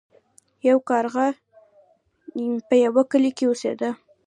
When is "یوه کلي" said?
2.85-3.31